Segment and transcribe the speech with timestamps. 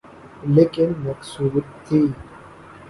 [0.55, 2.01] لیکن مقصود تھی۔